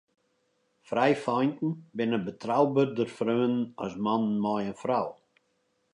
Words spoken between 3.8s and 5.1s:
as mannen mei in frou.